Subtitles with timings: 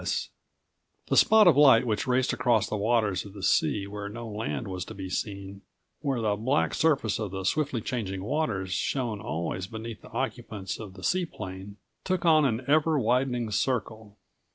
[0.01, 0.29] S.
[1.09, 4.67] The spot of light which raced across the waters of the sea where no land
[4.67, 5.61] was to be seen,
[5.99, 10.95] where the black surface of the swiftly changing waters shone always beneath the occupants of
[10.95, 14.17] the seaplane, took on an ever widening circle.